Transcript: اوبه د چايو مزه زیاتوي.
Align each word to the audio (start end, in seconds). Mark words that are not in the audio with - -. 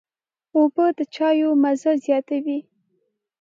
اوبه 0.57 0.85
د 0.97 0.99
چايو 1.15 1.49
مزه 1.63 1.91
زیاتوي. 2.05 2.59